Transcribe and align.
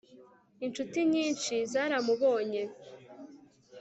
inshuti 0.65 0.97
nyinshi 1.11 1.55
zaramubonye 1.71 2.63